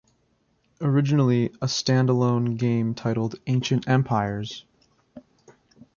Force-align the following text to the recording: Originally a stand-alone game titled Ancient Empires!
Originally 0.81 1.51
a 1.61 1.67
stand-alone 1.67 2.55
game 2.55 2.95
titled 2.95 3.35
Ancient 3.45 3.87
Empires! 3.87 4.65